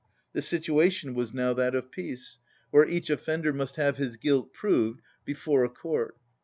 [0.33, 2.39] The situation was now that of peace,
[2.71, 6.17] where each offender must have his guilt proved before a m court.